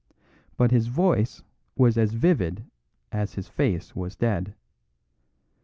[0.57, 1.43] But his voice
[1.77, 2.65] was as vivid
[3.11, 4.55] as his face was dead.